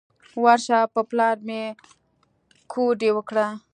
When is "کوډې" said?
2.71-3.09